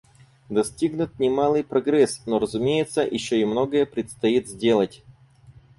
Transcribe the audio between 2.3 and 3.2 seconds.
разумеется,